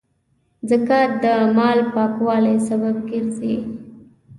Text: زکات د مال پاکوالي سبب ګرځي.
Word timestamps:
زکات 0.69 1.11
د 1.23 1.25
مال 1.57 1.79
پاکوالي 1.93 2.55
سبب 2.67 2.95
ګرځي. 3.09 3.55